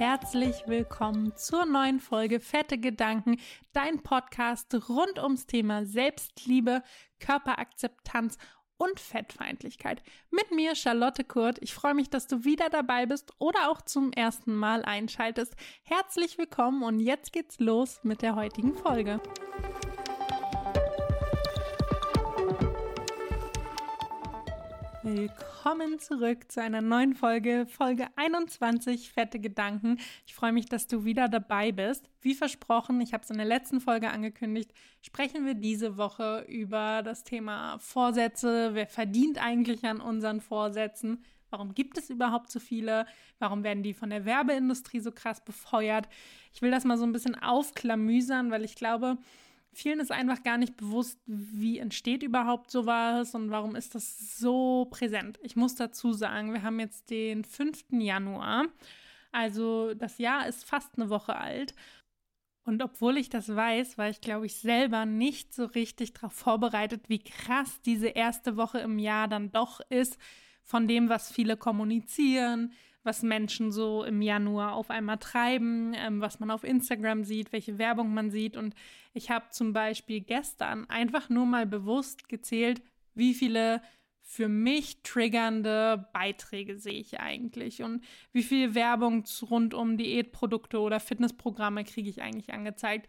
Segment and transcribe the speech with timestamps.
[0.00, 3.36] herzlich willkommen zur neuen Folge Fette Gedanken,
[3.74, 6.82] dein Podcast rund ums Thema Selbstliebe,
[7.18, 8.38] Körperakzeptanz
[8.78, 10.02] und Fettfeindlichkeit.
[10.30, 11.58] Mit mir Charlotte Kurt.
[11.60, 15.54] Ich freue mich, dass du wieder dabei bist oder auch zum ersten Mal einschaltest.
[15.82, 19.20] Herzlich willkommen und jetzt geht's los mit der heutigen Folge.
[25.16, 29.98] Willkommen zurück zu einer neuen Folge, Folge 21, Fette Gedanken.
[30.24, 32.08] Ich freue mich, dass du wieder dabei bist.
[32.20, 37.02] Wie versprochen, ich habe es in der letzten Folge angekündigt, sprechen wir diese Woche über
[37.02, 38.70] das Thema Vorsätze.
[38.74, 41.24] Wer verdient eigentlich an unseren Vorsätzen?
[41.50, 43.04] Warum gibt es überhaupt so viele?
[43.40, 46.08] Warum werden die von der Werbeindustrie so krass befeuert?
[46.52, 49.18] Ich will das mal so ein bisschen aufklamüsern, weil ich glaube,
[49.72, 54.86] Vielen ist einfach gar nicht bewusst, wie entsteht überhaupt sowas und warum ist das so
[54.90, 55.38] präsent.
[55.42, 57.84] Ich muss dazu sagen, wir haben jetzt den 5.
[57.92, 58.66] Januar,
[59.32, 61.74] also das Jahr ist fast eine Woche alt.
[62.64, 67.08] Und obwohl ich das weiß, war ich, glaube ich, selber nicht so richtig darauf vorbereitet,
[67.08, 70.18] wie krass diese erste Woche im Jahr dann doch ist
[70.62, 72.72] von dem, was viele kommunizieren,
[73.02, 77.78] was Menschen so im Januar auf einmal treiben, ähm, was man auf Instagram sieht, welche
[77.78, 78.56] Werbung man sieht.
[78.56, 78.74] Und
[79.14, 82.82] ich habe zum Beispiel gestern einfach nur mal bewusst gezählt,
[83.14, 83.82] wie viele
[84.22, 91.00] für mich triggernde Beiträge sehe ich eigentlich und wie viel Werbung rund um Diätprodukte oder
[91.00, 93.08] Fitnessprogramme kriege ich eigentlich angezeigt.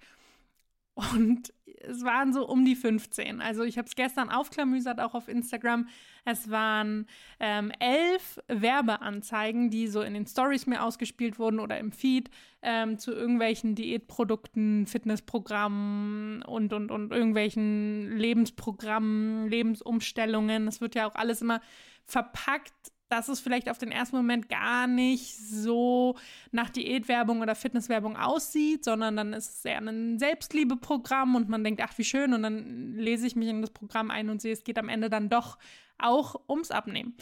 [0.94, 1.54] Und
[1.84, 3.42] es waren so um die 15.
[3.42, 5.88] Also ich habe es gestern aufklamüsert, auch auf Instagram.
[6.26, 7.08] Es waren
[7.40, 12.30] ähm, elf Werbeanzeigen, die so in den Stories mir ausgespielt wurden oder im Feed
[12.62, 20.68] ähm, zu irgendwelchen Diätprodukten, Fitnessprogrammen und, und, und irgendwelchen Lebensprogrammen, Lebensumstellungen.
[20.68, 21.62] Es wird ja auch alles immer
[22.06, 26.16] verpackt dass es vielleicht auf den ersten Moment gar nicht so
[26.52, 31.82] nach Diätwerbung oder Fitnesswerbung aussieht, sondern dann ist es eher ein Selbstliebeprogramm und man denkt,
[31.84, 34.64] ach, wie schön, und dann lese ich mich in das Programm ein und sehe, es
[34.64, 35.58] geht am Ende dann doch
[35.98, 37.16] auch ums Abnehmen.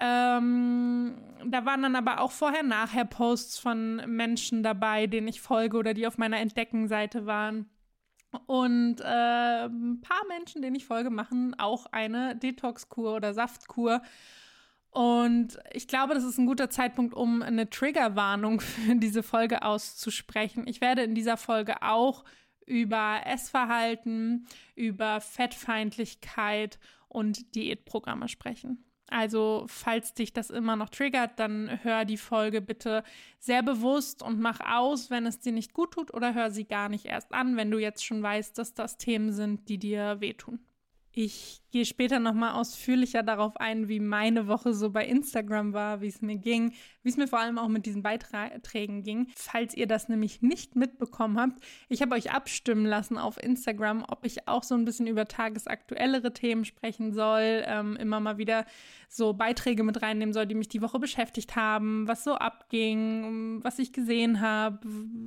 [0.00, 1.14] Ähm,
[1.44, 6.06] da waren dann aber auch vorher-nachher Posts von Menschen dabei, denen ich folge oder die
[6.06, 7.68] auf meiner Entdeckenseite waren.
[8.46, 14.02] Und äh, ein paar Menschen, denen ich folge, machen auch eine Detox-Kur oder Saftkur.
[14.92, 20.66] Und ich glaube, das ist ein guter Zeitpunkt, um eine Triggerwarnung für diese Folge auszusprechen.
[20.66, 22.24] Ich werde in dieser Folge auch
[22.66, 28.84] über Essverhalten, über Fettfeindlichkeit und Diätprogramme sprechen.
[29.08, 33.02] Also, falls dich das immer noch triggert, dann hör die Folge bitte
[33.38, 36.88] sehr bewusst und mach aus, wenn es dir nicht gut tut, oder hör sie gar
[36.88, 40.60] nicht erst an, wenn du jetzt schon weißt, dass das Themen sind, die dir wehtun.
[41.12, 46.08] Ich gehe später nochmal ausführlicher darauf ein, wie meine Woche so bei Instagram war, wie
[46.08, 49.26] es mir ging, wie es mir vor allem auch mit diesen Beiträgen ging.
[49.34, 54.24] Falls ihr das nämlich nicht mitbekommen habt, ich habe euch abstimmen lassen auf Instagram, ob
[54.26, 58.66] ich auch so ein bisschen über tagesaktuellere Themen sprechen soll, ähm, immer mal wieder
[59.08, 63.78] so Beiträge mit reinnehmen soll, die mich die Woche beschäftigt haben, was so abging, was
[63.78, 64.78] ich gesehen habe,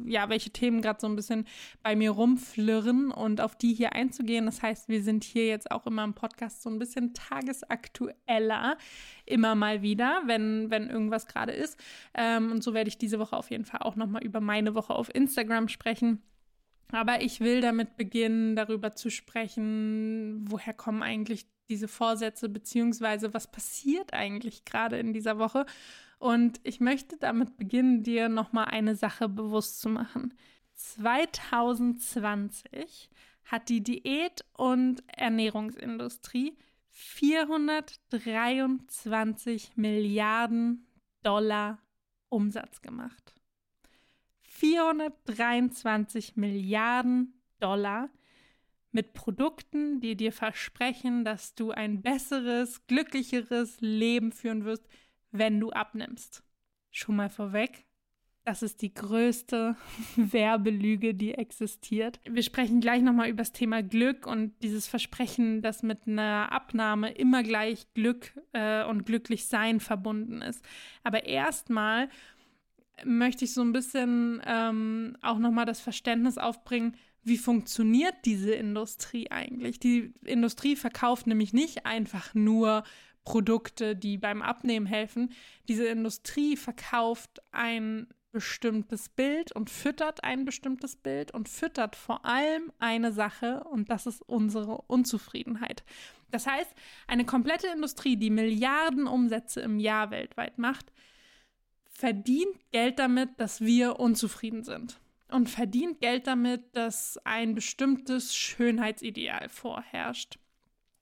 [0.06, 1.46] ja, welche Themen gerade so ein bisschen
[1.82, 4.46] bei mir rumflirren und auf die hier einzugehen.
[4.46, 8.78] Das heißt, wir sind hier jetzt auch immer im Podcast so ein bisschen tagesaktueller,
[9.26, 11.80] immer mal wieder, wenn, wenn irgendwas gerade ist.
[12.14, 14.94] Ähm, und so werde ich diese Woche auf jeden Fall auch nochmal über meine Woche
[14.94, 16.22] auf Instagram sprechen.
[16.92, 23.50] Aber ich will damit beginnen, darüber zu sprechen, woher kommen eigentlich diese Vorsätze, beziehungsweise was
[23.50, 25.66] passiert eigentlich gerade in dieser Woche.
[26.20, 30.36] Und ich möchte damit beginnen, dir nochmal eine Sache bewusst zu machen.
[30.76, 33.10] 2020
[33.46, 36.58] hat die Diät- und Ernährungsindustrie
[36.90, 40.86] 423 Milliarden
[41.24, 41.80] Dollar
[42.30, 43.34] Umsatz gemacht.
[44.42, 48.10] 423 Milliarden Dollar
[48.92, 54.88] mit Produkten, die dir versprechen, dass du ein besseres, glücklicheres Leben führen wirst,
[55.32, 56.44] wenn du abnimmst.
[56.92, 57.85] Schon mal vorweg,
[58.46, 59.76] das ist die größte
[60.16, 62.20] Werbelüge, die existiert.
[62.30, 67.12] Wir sprechen gleich nochmal über das Thema Glück und dieses Versprechen, dass mit einer Abnahme
[67.12, 70.64] immer gleich Glück äh, und glücklich sein verbunden ist.
[71.04, 72.08] Aber erstmal
[73.04, 79.32] möchte ich so ein bisschen ähm, auch nochmal das Verständnis aufbringen, wie funktioniert diese Industrie
[79.32, 79.80] eigentlich?
[79.80, 82.84] Die Industrie verkauft nämlich nicht einfach nur
[83.24, 85.34] Produkte, die beim Abnehmen helfen.
[85.68, 92.70] Diese Industrie verkauft ein bestimmtes Bild und füttert ein bestimmtes Bild und füttert vor allem
[92.80, 95.86] eine Sache und das ist unsere Unzufriedenheit.
[96.32, 96.70] Das heißt,
[97.08, 100.92] eine komplette Industrie, die Milliarden Umsätze im Jahr weltweit macht,
[101.86, 105.00] verdient Geld damit, dass wir unzufrieden sind.
[105.30, 110.40] Und verdient Geld damit, dass ein bestimmtes Schönheitsideal vorherrscht.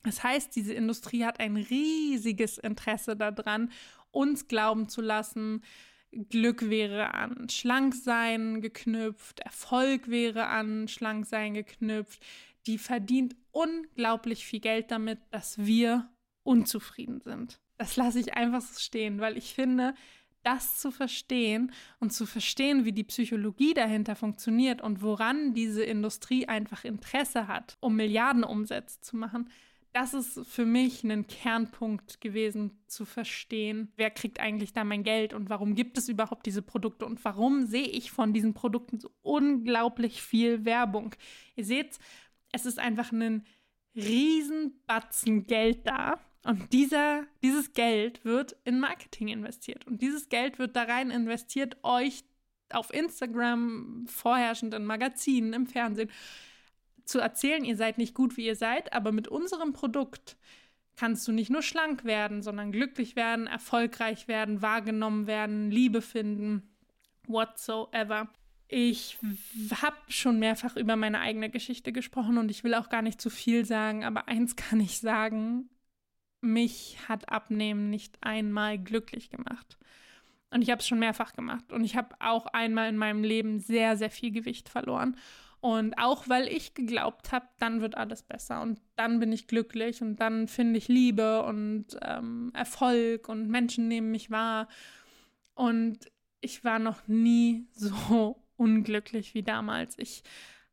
[0.04, 3.72] Das heißt, diese Industrie hat ein riesiges Interesse daran,
[4.12, 5.64] uns glauben zu lassen,
[6.30, 12.24] Glück wäre an Schlanksein geknüpft, Erfolg wäre an Schlanksein geknüpft.
[12.68, 16.10] Die verdient unglaublich viel Geld damit, dass wir
[16.44, 17.60] unzufrieden sind.
[17.78, 19.94] Das lasse ich einfach so stehen, weil ich finde,
[20.44, 26.48] das zu verstehen und zu verstehen, wie die Psychologie dahinter funktioniert und woran diese Industrie
[26.48, 29.50] einfach Interesse hat, um Milliardenumsätze zu machen,
[29.94, 35.34] das ist für mich ein Kernpunkt gewesen, zu verstehen, wer kriegt eigentlich da mein Geld
[35.34, 39.12] und warum gibt es überhaupt diese Produkte und warum sehe ich von diesen Produkten so
[39.22, 41.14] unglaublich viel Werbung.
[41.56, 42.00] Ihr seht,
[42.52, 43.46] es ist einfach ein
[43.96, 46.20] Riesenbatzen Geld da.
[46.44, 49.88] Und dieser, dieses Geld wird in Marketing investiert.
[49.88, 52.24] Und dieses Geld wird da rein investiert, euch
[52.72, 56.10] auf Instagram, vorherrschend in Magazinen, im Fernsehen,
[57.06, 60.38] zu erzählen, ihr seid nicht gut, wie ihr seid, aber mit unserem Produkt
[60.96, 66.64] kannst du nicht nur schlank werden, sondern glücklich werden, erfolgreich werden, wahrgenommen werden, Liebe finden,
[67.28, 68.30] whatsoever.
[68.68, 69.18] Ich
[69.82, 73.30] habe schon mehrfach über meine eigene Geschichte gesprochen und ich will auch gar nicht zu
[73.30, 75.70] viel sagen, aber eins kann ich sagen,
[76.42, 79.78] mich hat Abnehmen nicht einmal glücklich gemacht.
[80.52, 81.72] Und ich habe es schon mehrfach gemacht.
[81.72, 85.18] Und ich habe auch einmal in meinem Leben sehr, sehr viel Gewicht verloren.
[85.64, 90.02] Und auch weil ich geglaubt habe, dann wird alles besser und dann bin ich glücklich
[90.02, 94.68] und dann finde ich Liebe und ähm, Erfolg und Menschen nehmen mich wahr.
[95.56, 96.00] Und
[96.42, 99.98] ich war noch nie so unglücklich wie damals.
[100.00, 100.24] Ich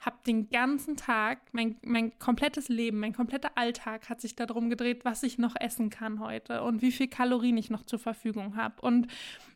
[0.01, 5.05] habe den ganzen Tag, mein, mein komplettes Leben, mein kompletter Alltag hat sich darum gedreht,
[5.05, 8.83] was ich noch essen kann heute und wie viel Kalorien ich noch zur Verfügung habe
[8.83, 9.07] und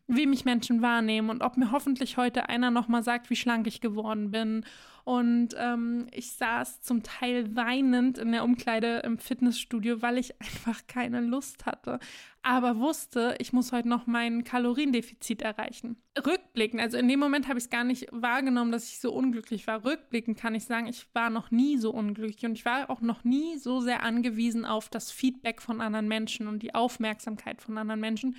[0.07, 3.67] wie mich Menschen wahrnehmen und ob mir hoffentlich heute einer noch mal sagt, wie schlank
[3.67, 4.65] ich geworden bin
[5.05, 10.87] und ähm, ich saß zum Teil weinend in der Umkleide im Fitnessstudio, weil ich einfach
[10.87, 12.01] keine Lust hatte.
[12.43, 15.97] Aber wusste, ich muss heute noch mein Kaloriendefizit erreichen.
[16.27, 19.67] Rückblickend, also in dem Moment habe ich es gar nicht wahrgenommen, dass ich so unglücklich
[19.67, 19.85] war.
[19.85, 23.25] Rückblickend kann ich sagen, ich war noch nie so unglücklich und ich war auch noch
[23.25, 28.01] nie so sehr angewiesen auf das Feedback von anderen Menschen und die Aufmerksamkeit von anderen
[28.01, 28.37] Menschen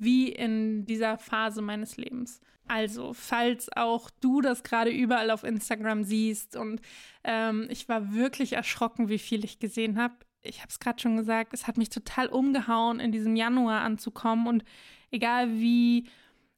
[0.00, 2.40] wie in dieser Phase meines Lebens.
[2.66, 6.80] Also, falls auch du das gerade überall auf Instagram siehst und
[7.24, 10.14] ähm, ich war wirklich erschrocken, wie viel ich gesehen habe.
[10.42, 14.46] Ich habe es gerade schon gesagt, es hat mich total umgehauen, in diesem Januar anzukommen
[14.46, 14.64] und
[15.10, 16.08] egal wie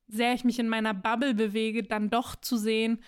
[0.07, 3.01] sehr ich mich in meiner Bubble bewege, dann doch zu sehen,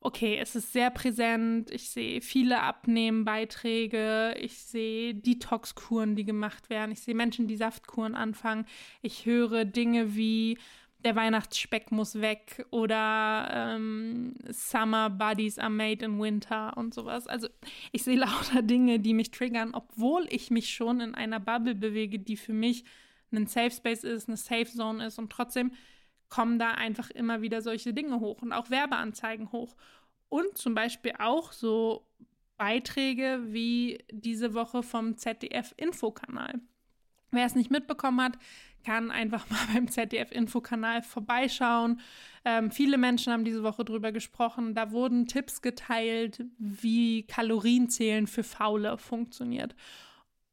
[0.00, 1.70] okay, es ist sehr präsent.
[1.70, 4.34] Ich sehe viele Abnehmbeiträge.
[4.40, 6.92] Ich sehe Detox-Kuren, die gemacht werden.
[6.92, 8.66] Ich sehe Menschen, die Saftkuren anfangen.
[9.02, 10.58] Ich höre Dinge wie
[11.04, 17.26] der Weihnachtsspeck muss weg oder ähm, Summer Bodies are made in winter und sowas.
[17.26, 17.48] Also
[17.92, 22.18] ich sehe lauter Dinge, die mich triggern, obwohl ich mich schon in einer Bubble bewege,
[22.18, 22.84] die für mich
[23.32, 25.72] ein Safe Space ist, eine Safe Zone ist und trotzdem
[26.30, 29.76] kommen da einfach immer wieder solche Dinge hoch und auch Werbeanzeigen hoch.
[30.28, 32.06] Und zum Beispiel auch so
[32.56, 36.60] Beiträge wie diese Woche vom ZDF-Infokanal.
[37.32, 38.36] Wer es nicht mitbekommen hat,
[38.84, 42.00] kann einfach mal beim ZDF-Infokanal vorbeischauen.
[42.44, 44.74] Ähm, viele Menschen haben diese Woche drüber gesprochen.
[44.74, 49.74] Da wurden Tipps geteilt, wie Kalorienzählen für Faule funktioniert.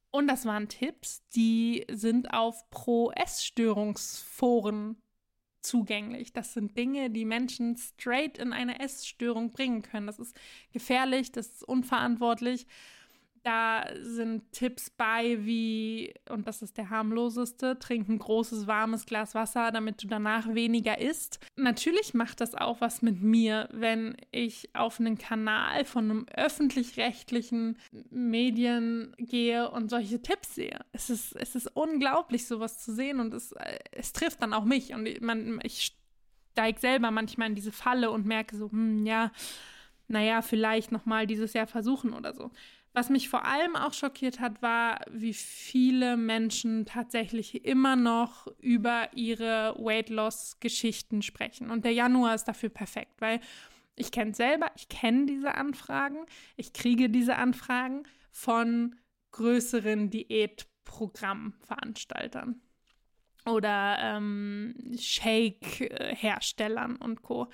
[0.10, 4.96] Und das waren Tipps, die sind auf Pro-Essstörungsforen
[5.68, 6.34] zugänglich.
[6.34, 10.08] Das sind Dinge, die Menschen straight in eine Essstörung bringen können.
[10.08, 10.36] Das ist
[10.72, 12.66] gefährlich, das ist unverantwortlich.
[13.48, 19.36] Da sind Tipps bei wie, und das ist der harmloseste, trink ein großes warmes Glas
[19.36, 21.40] Wasser, damit du danach weniger isst.
[21.56, 27.78] Natürlich macht das auch was mit mir, wenn ich auf einen Kanal von einem öffentlich-rechtlichen
[28.10, 30.82] Medien gehe und solche Tipps sehe.
[30.92, 33.56] Es ist, es ist unglaublich, sowas zu sehen und es,
[33.94, 34.94] es trifft dann auch mich.
[34.94, 35.96] Und man, ich
[36.52, 39.32] steige selber manchmal in diese Falle und merke so, hm, ja,
[40.10, 42.52] naja, vielleicht nochmal dieses Jahr versuchen oder so.
[42.98, 49.10] Was mich vor allem auch schockiert hat, war, wie viele Menschen tatsächlich immer noch über
[49.14, 51.70] ihre Weight Loss Geschichten sprechen.
[51.70, 53.40] Und der Januar ist dafür perfekt, weil
[53.96, 56.26] ich kenne selber, ich kenne diese Anfragen,
[56.56, 58.02] ich kriege diese Anfragen
[58.32, 58.96] von
[59.30, 62.60] größeren Diätprogrammveranstaltern
[63.46, 67.48] oder ähm, Shake-Herstellern und Co.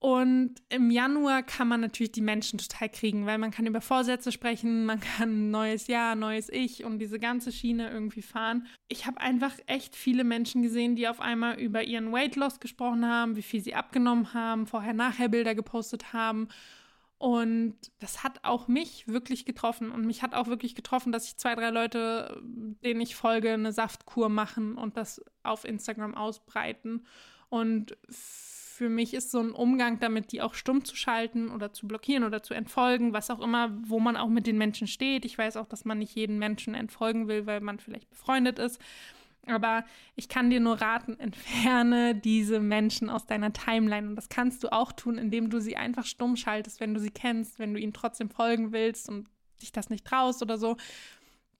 [0.00, 4.32] Und im Januar kann man natürlich die Menschen total kriegen, weil man kann über Vorsätze
[4.32, 8.66] sprechen, man kann neues Jahr, neues Ich und diese ganze Schiene irgendwie fahren.
[8.88, 13.04] Ich habe einfach echt viele Menschen gesehen, die auf einmal über ihren Weight Loss gesprochen
[13.04, 16.48] haben, wie viel sie abgenommen haben, vorher-nachher Bilder gepostet haben.
[17.18, 19.90] Und das hat auch mich wirklich getroffen.
[19.90, 23.72] Und mich hat auch wirklich getroffen, dass ich zwei, drei Leute, denen ich folge, eine
[23.72, 27.04] Saftkur machen und das auf Instagram ausbreiten.
[27.50, 27.98] Und
[28.80, 32.24] für mich ist so ein Umgang damit, die auch stumm zu schalten oder zu blockieren
[32.24, 35.26] oder zu entfolgen, was auch immer, wo man auch mit den Menschen steht.
[35.26, 38.80] Ich weiß auch, dass man nicht jeden Menschen entfolgen will, weil man vielleicht befreundet ist.
[39.44, 39.84] Aber
[40.16, 44.08] ich kann dir nur raten, entferne diese Menschen aus deiner Timeline.
[44.08, 47.10] Und das kannst du auch tun, indem du sie einfach stumm schaltest, wenn du sie
[47.10, 49.28] kennst, wenn du ihnen trotzdem folgen willst und
[49.60, 50.78] dich das nicht traust oder so.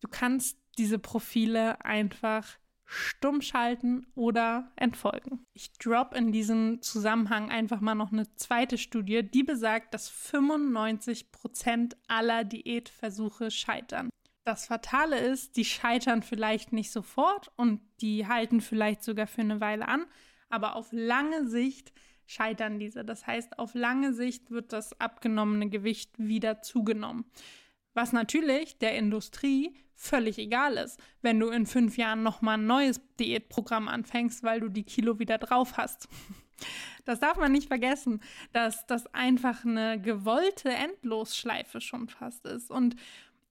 [0.01, 2.57] Du kannst diese Profile einfach
[2.91, 5.47] stumm schalten oder entfolgen.
[5.55, 11.31] Ich drop in diesem Zusammenhang einfach mal noch eine zweite Studie, die besagt, dass 95
[11.31, 14.11] Prozent aller Diätversuche scheitern.
[14.45, 19.61] Das Fatale ist, die scheitern vielleicht nicht sofort und die halten vielleicht sogar für eine
[19.61, 20.05] Weile an,
[20.49, 21.93] aber auf lange Sicht
[22.27, 23.05] scheitern diese.
[23.05, 27.25] Das heißt, auf lange Sicht wird das abgenommene Gewicht wieder zugenommen.
[27.95, 33.01] Was natürlich der Industrie völlig egal ist, wenn du in fünf Jahren nochmal ein neues
[33.19, 36.09] Diätprogramm anfängst, weil du die Kilo wieder drauf hast.
[37.07, 38.21] Das darf man nicht vergessen,
[38.53, 42.71] dass das einfach eine gewollte Endlosschleife schon fast ist.
[42.71, 42.97] Und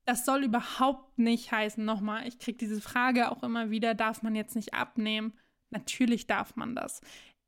[0.06, 4.36] das soll überhaupt nicht heißen, nochmal, ich kriege diese Frage auch immer wieder, darf man
[4.36, 5.34] jetzt nicht abnehmen?
[5.72, 7.02] Natürlich darf man das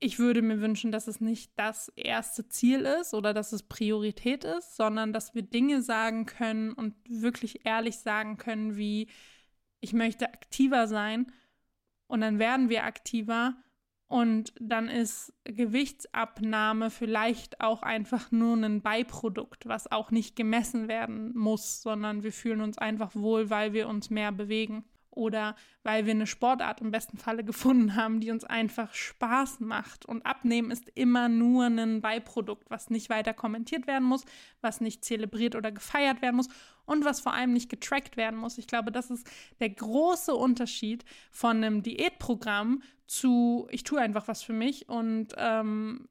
[0.04, 4.44] ich würde mir wünschen, dass es nicht das erste Ziel ist oder dass es Priorität
[4.44, 9.08] ist, sondern dass wir Dinge sagen können und wirklich ehrlich sagen können, wie
[9.80, 11.32] ich möchte aktiver sein
[12.08, 13.56] und dann werden wir aktiver
[14.08, 21.32] und dann ist Gewichtsabnahme vielleicht auch einfach nur ein Beiprodukt, was auch nicht gemessen werden
[21.38, 26.12] muss, sondern wir fühlen uns einfach wohl, weil wir uns mehr bewegen oder weil wir
[26.12, 30.06] eine Sportart im besten Falle gefunden haben, die uns einfach Spaß macht.
[30.06, 34.26] Und Abnehmen ist immer nur ein Beiprodukt, was nicht weiter kommentiert werden muss,
[34.62, 36.50] was nicht zelebriert oder gefeiert werden muss
[36.86, 38.58] und was vor allem nicht getrackt werden muss.
[38.58, 44.42] Ich glaube, das ist der große Unterschied von einem Diätprogramm zu, ich tue einfach was
[44.42, 46.08] für mich und ähm,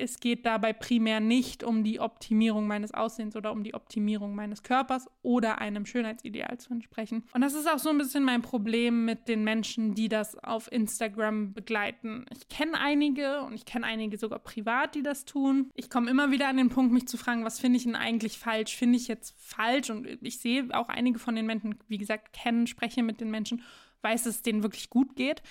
[0.00, 4.62] es geht dabei primär nicht um die Optimierung meines Aussehens oder um die Optimierung meines
[4.62, 7.24] Körpers oder einem Schönheitsideal zu entsprechen.
[7.32, 10.70] Und das ist auch so ein bisschen mein Problem mit den Menschen, die das auf
[10.72, 12.26] Instagram begleiten.
[12.32, 15.70] Ich kenne einige und ich kenne einige sogar privat, die das tun.
[15.74, 18.38] Ich komme immer wieder an den Punkt, mich zu fragen, was finde ich denn eigentlich
[18.38, 18.76] falsch?
[18.76, 19.90] Finde ich jetzt falsch?
[19.90, 23.62] Und ich sehe auch einige von den Menschen, wie gesagt, kennen, spreche mit den Menschen,
[24.02, 25.42] weiß, dass es denen wirklich gut geht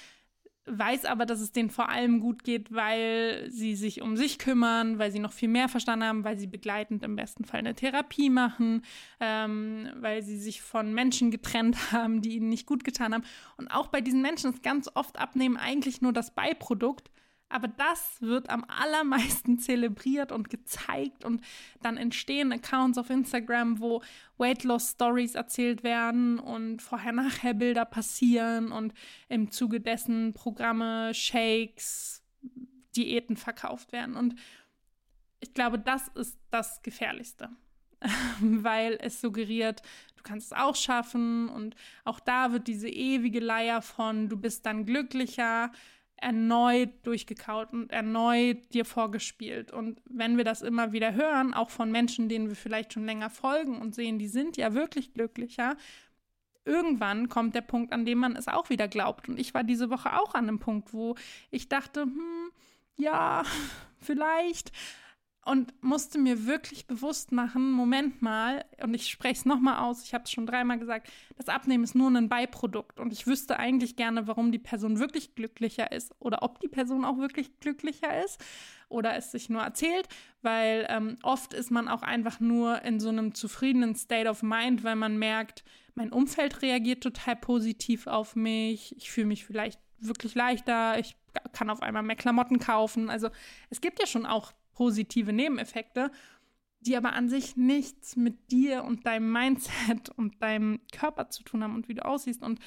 [0.70, 5.00] weiß aber, dass es denen vor allem gut geht, weil sie sich um sich kümmern,
[5.00, 8.30] weil sie noch viel mehr verstanden haben, weil sie begleitend im besten Fall eine Therapie
[8.30, 8.84] machen,
[9.20, 13.24] ähm, weil sie sich von Menschen getrennt haben, die ihnen nicht gut getan haben.
[13.58, 17.10] Und auch bei diesen Menschen ist ganz oft Abnehmen eigentlich nur das Beiprodukt,
[17.50, 21.44] aber das wird am allermeisten zelebriert und gezeigt und
[21.82, 24.02] dann entstehen Accounts auf Instagram, wo
[24.38, 28.94] Weight Loss Stories erzählt werden und vorher-nachher Bilder passieren und
[29.28, 32.24] im Zuge dessen Programme, Shakes,
[32.96, 34.16] Diäten verkauft werden.
[34.16, 34.36] Und
[35.40, 37.50] ich glaube, das ist das Gefährlichste,
[38.40, 39.82] weil es suggeriert,
[40.18, 44.66] du kannst es auch schaffen und auch da wird diese ewige Leier von, du bist
[44.66, 45.72] dann glücklicher,
[46.22, 49.72] erneut durchgekaut und erneut dir vorgespielt.
[49.72, 53.30] Und wenn wir das immer wieder hören, auch von Menschen, denen wir vielleicht schon länger
[53.30, 55.76] folgen und sehen, die sind ja wirklich glücklicher,
[56.66, 59.30] irgendwann kommt der Punkt, an dem man es auch wieder glaubt.
[59.30, 61.16] Und ich war diese Woche auch an einem Punkt, wo
[61.52, 62.52] ich dachte, hm,
[62.96, 63.44] ja,
[64.00, 64.72] vielleicht
[65.46, 70.14] und musste mir wirklich bewusst machen, Moment mal, und ich spreche es nochmal aus, ich
[70.14, 73.96] habe es schon dreimal gesagt, das Abnehmen ist nur ein Beiprodukt und ich wüsste eigentlich
[73.96, 78.44] gerne, warum die Person wirklich glücklicher ist oder ob die Person auch wirklich glücklicher ist
[78.90, 80.08] oder es sich nur erzählt,
[80.42, 84.84] weil ähm, oft ist man auch einfach nur in so einem zufriedenen State of Mind,
[84.84, 85.64] weil man merkt,
[85.96, 91.16] mein Umfeld reagiert total positiv auf mich, ich fühle mich vielleicht wirklich leichter, ich
[91.54, 93.10] kann auf einmal mehr Klamotten kaufen.
[93.10, 93.30] Also
[93.70, 96.10] es gibt ja schon auch positive Nebeneffekte,
[96.80, 101.62] die aber an sich nichts mit dir und deinem Mindset und deinem Körper zu tun
[101.62, 102.42] haben und wie du aussiehst.
[102.42, 102.60] Und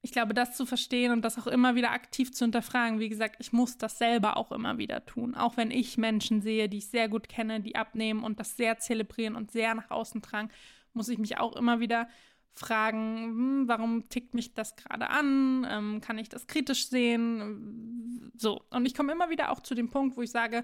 [0.00, 3.00] ich glaube, das zu verstehen und das auch immer wieder aktiv zu hinterfragen.
[3.00, 5.34] Wie gesagt, ich muss das selber auch immer wieder tun.
[5.34, 8.78] Auch wenn ich Menschen sehe, die ich sehr gut kenne, die abnehmen und das sehr
[8.78, 10.50] zelebrieren und sehr nach außen tragen,
[10.92, 12.08] muss ich mich auch immer wieder
[12.54, 15.66] fragen, hm, warum tickt mich das gerade an?
[15.68, 18.30] Ähm, kann ich das kritisch sehen?
[18.36, 18.62] So.
[18.70, 20.62] Und ich komme immer wieder auch zu dem Punkt, wo ich sage,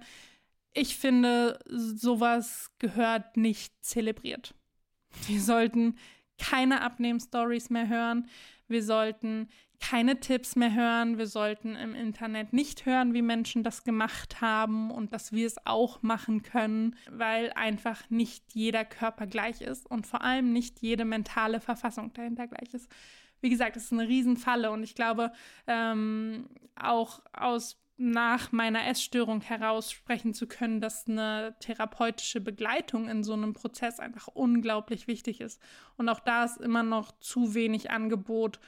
[0.75, 4.55] Ich finde, sowas gehört nicht zelebriert.
[5.27, 5.97] Wir sollten
[6.37, 8.29] keine Abnehmen-Stories mehr hören.
[8.67, 9.49] Wir sollten
[9.81, 11.19] keine Tipps mehr hören.
[11.19, 15.65] Wir sollten im Internet nicht hören, wie Menschen das gemacht haben und dass wir es
[15.65, 21.05] auch machen können, weil einfach nicht jeder Körper gleich ist und vor allem nicht jede
[21.05, 22.91] mentale Verfassung dahinter gleich ist.
[23.41, 25.31] Wie gesagt, es ist eine Riesenfalle und ich glaube,
[25.67, 33.23] ähm, auch aus nach meiner Essstörung heraus sprechen zu können, dass eine therapeutische Begleitung in
[33.23, 35.61] so einem Prozess einfach unglaublich wichtig ist.
[35.97, 38.59] Und auch da ist immer noch zu wenig Angebot,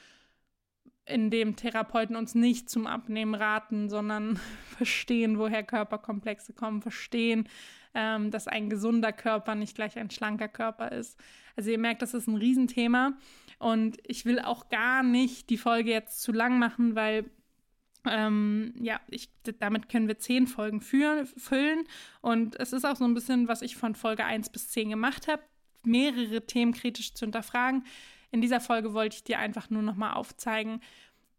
[1.05, 4.39] in dem Therapeuten uns nicht zum Abnehmen raten, sondern
[4.77, 7.49] verstehen, woher Körperkomplexe kommen, verstehen,
[7.93, 11.19] ähm, dass ein gesunder Körper nicht gleich ein schlanker Körper ist.
[11.55, 13.17] Also ihr merkt, das ist ein Riesenthema
[13.59, 17.29] und ich will auch gar nicht die Folge jetzt zu lang machen, weil
[18.09, 21.83] ähm, ja, ich, damit können wir zehn Folgen für, füllen.
[22.21, 25.27] Und es ist auch so ein bisschen, was ich von Folge 1 bis 10 gemacht
[25.27, 25.41] habe,
[25.83, 27.85] mehrere Themen kritisch zu hinterfragen.
[28.31, 30.81] In dieser Folge wollte ich dir einfach nur nochmal aufzeigen,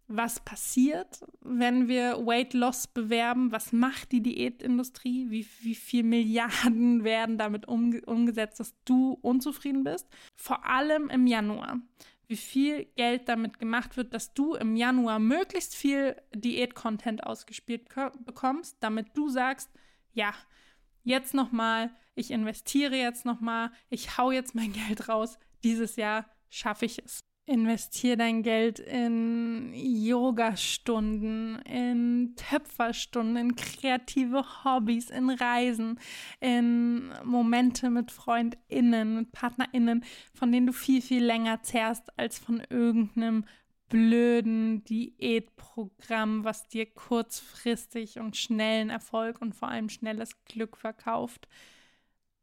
[0.09, 7.05] was passiert, wenn wir Weight Loss bewerben, was macht die Diätindustrie, wie, wie viel Milliarden
[7.05, 10.09] werden damit umge umgesetzt, dass du unzufrieden bist.
[10.35, 11.79] Vor allem im Januar
[12.29, 17.89] wie viel Geld damit gemacht wird, dass du im Januar möglichst viel Diät-Content ausgespielt
[18.25, 19.71] bekommst, damit du sagst,
[20.13, 20.35] ja,
[21.05, 26.85] jetzt nochmal, ich investiere jetzt nochmal, ich hau jetzt mein Geld raus, dieses Jahr schaffe
[26.85, 27.21] ich es.
[27.49, 35.99] Investier dein Geld in Yoga-Stunden, in Töpferstunden, in kreative Hobbys, in Reisen,
[36.41, 42.63] in Momente mit FreundInnen, mit PartnerInnen, von denen du viel, viel länger zehrst als von
[42.69, 43.47] irgendeinem
[43.89, 51.49] blöden Diätprogramm, was dir kurzfristig und schnellen Erfolg und vor allem schnelles Glück verkauft.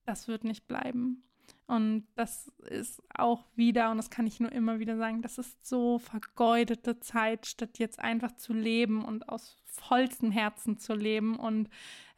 [0.06, 1.24] Das wird nicht bleiben.
[1.68, 5.66] Und das ist auch wieder, und das kann ich nur immer wieder sagen, das ist
[5.66, 11.70] so vergeudete Zeit, statt jetzt einfach zu leben und aus vollstem Herzen zu leben und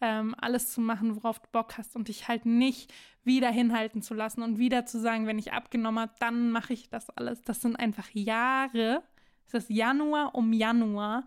[0.02, 4.14] ähm, alles zu machen, worauf du Bock hast und dich halt nicht wieder hinhalten zu
[4.14, 7.42] lassen und wieder zu sagen, wenn ich abgenommen habe, dann mache ich das alles.
[7.42, 9.02] Das sind einfach Jahre,
[9.48, 11.26] es ist Januar um Januar,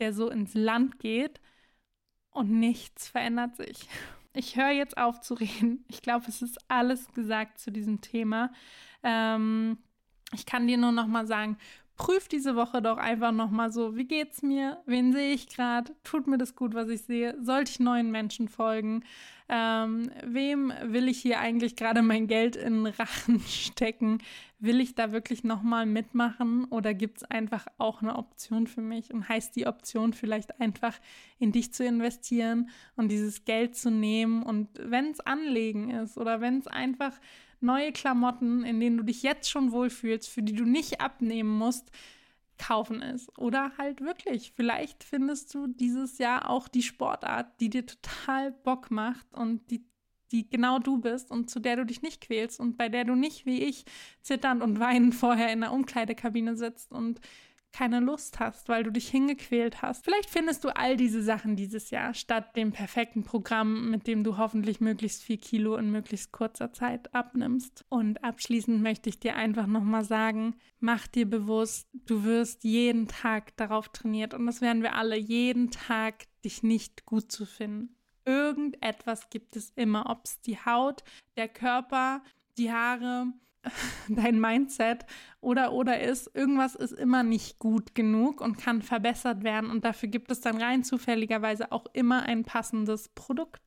[0.00, 1.38] der so ins Land geht
[2.30, 3.88] und nichts verändert sich
[4.38, 5.84] ich höre jetzt auf zu reden.
[5.88, 8.52] Ich glaube, es ist alles gesagt zu diesem Thema.
[9.02, 9.78] Ähm,
[10.32, 11.58] ich kann dir nur noch mal sagen,
[11.98, 14.78] prüf diese Woche doch einfach noch mal so, wie geht's mir?
[14.86, 15.94] Wen sehe ich gerade?
[16.04, 17.36] Tut mir das gut, was ich sehe?
[17.42, 19.04] Sollte ich neuen Menschen folgen?
[19.50, 24.18] Ähm, wem will ich hier eigentlich gerade mein Geld in Rachen stecken?
[24.60, 28.82] Will ich da wirklich noch mal mitmachen oder gibt es einfach auch eine Option für
[28.82, 29.12] mich?
[29.12, 30.98] Und heißt die Option vielleicht einfach
[31.38, 36.40] in dich zu investieren und dieses Geld zu nehmen und wenn es Anlegen ist oder
[36.40, 37.12] wenn es einfach
[37.60, 41.90] neue Klamotten, in denen du dich jetzt schon wohlfühlst, für die du nicht abnehmen musst,
[42.58, 43.36] kaufen ist.
[43.38, 48.90] Oder halt wirklich, vielleicht findest du dieses Jahr auch die Sportart, die dir total Bock
[48.90, 49.84] macht und die,
[50.32, 53.14] die genau du bist und zu der du dich nicht quälst und bei der du
[53.14, 53.84] nicht wie ich
[54.20, 57.20] zitternd und weinend vorher in der Umkleidekabine sitzt und
[57.72, 60.04] keine Lust hast, weil du dich hingequält hast.
[60.04, 64.36] Vielleicht findest du all diese Sachen dieses Jahr statt dem perfekten Programm, mit dem du
[64.36, 67.84] hoffentlich möglichst viel Kilo in möglichst kurzer Zeit abnimmst.
[67.88, 73.56] Und abschließend möchte ich dir einfach nochmal sagen, mach dir bewusst, du wirst jeden Tag
[73.56, 77.94] darauf trainiert und das werden wir alle, jeden Tag dich nicht gut zu finden.
[78.24, 81.02] Irgendetwas gibt es immer, ob es die Haut,
[81.36, 82.22] der Körper,
[82.58, 83.32] die Haare,
[84.08, 85.04] dein Mindset
[85.40, 90.08] oder oder ist, irgendwas ist immer nicht gut genug und kann verbessert werden und dafür
[90.08, 93.62] gibt es dann rein zufälligerweise auch immer ein passendes Produkt,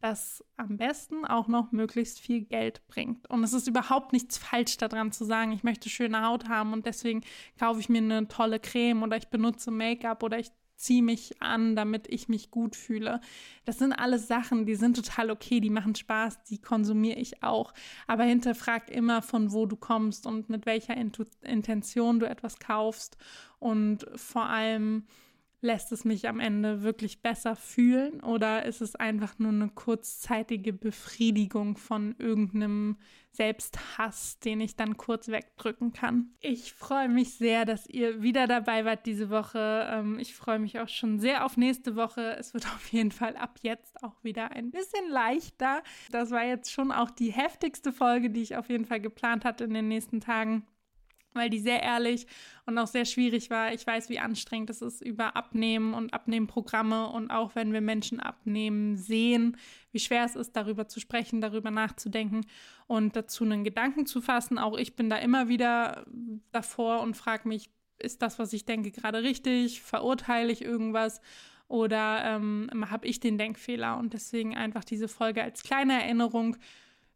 [0.00, 3.28] das am besten auch noch möglichst viel Geld bringt.
[3.30, 6.86] Und es ist überhaupt nichts falsch daran zu sagen, ich möchte schöne Haut haben und
[6.86, 7.22] deswegen
[7.58, 11.76] kaufe ich mir eine tolle Creme oder ich benutze Make-up oder ich ziehe mich an,
[11.76, 13.20] damit ich mich gut fühle.
[13.64, 17.72] Das sind alles Sachen, die sind total okay, die machen Spaß, die konsumiere ich auch.
[18.06, 20.96] Aber hinterfrag immer, von wo du kommst und mit welcher
[21.42, 23.16] Intention du etwas kaufst.
[23.58, 25.04] Und vor allem,
[25.64, 30.74] lässt es mich am Ende wirklich besser fühlen oder ist es einfach nur eine kurzzeitige
[30.74, 32.98] Befriedigung von irgendeinem
[33.32, 36.34] Selbsthass, den ich dann kurz wegdrücken kann?
[36.40, 39.88] Ich freue mich sehr, dass ihr wieder dabei wart diese Woche.
[39.90, 42.36] Ähm, ich freue mich auch schon sehr auf nächste Woche.
[42.38, 45.82] Es wird auf jeden Fall ab jetzt auch wieder ein bisschen leichter.
[46.12, 49.64] Das war jetzt schon auch die heftigste Folge, die ich auf jeden Fall geplant hatte
[49.64, 50.66] in den nächsten Tagen.
[51.34, 52.26] Weil die sehr ehrlich
[52.66, 53.72] und auch sehr schwierig war.
[53.74, 58.20] Ich weiß, wie anstrengend es ist über Abnehmen und Abnehmprogramme und auch wenn wir Menschen
[58.20, 59.56] abnehmen sehen,
[59.92, 62.46] wie schwer es ist, darüber zu sprechen, darüber nachzudenken
[62.86, 64.58] und dazu einen Gedanken zu fassen.
[64.58, 66.06] Auch ich bin da immer wieder
[66.52, 69.82] davor und frage mich, ist das, was ich denke, gerade richtig?
[69.82, 71.20] Verurteile ich irgendwas?
[71.68, 73.98] Oder ähm, habe ich den Denkfehler?
[73.98, 76.56] Und deswegen einfach diese Folge als kleine Erinnerung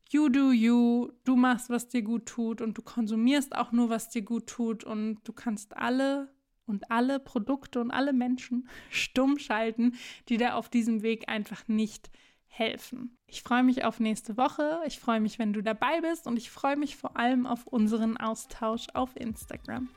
[0.09, 4.09] you do you, du machst, was dir gut tut und du konsumierst auch nur, was
[4.09, 6.33] dir gut tut und du kannst alle
[6.67, 9.95] und alle Produkte und alle Menschen stumm schalten,
[10.29, 12.11] die dir auf diesem Weg einfach nicht
[12.47, 13.17] helfen.
[13.27, 16.51] Ich freue mich auf nächste Woche, ich freue mich, wenn du dabei bist und ich
[16.51, 19.89] freue mich vor allem auf unseren Austausch auf Instagram.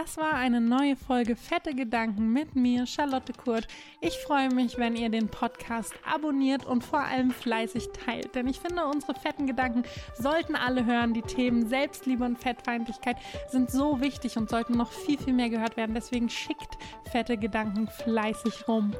[0.00, 3.66] Das war eine neue Folge Fette Gedanken mit mir, Charlotte Kurt.
[4.00, 8.32] Ich freue mich, wenn ihr den Podcast abonniert und vor allem fleißig teilt.
[8.36, 9.82] Denn ich finde, unsere fetten Gedanken
[10.16, 11.14] sollten alle hören.
[11.14, 13.16] Die Themen Selbstliebe und Fettfeindlichkeit
[13.50, 15.96] sind so wichtig und sollten noch viel, viel mehr gehört werden.
[15.96, 16.78] Deswegen schickt
[17.10, 18.94] fette Gedanken fleißig rum.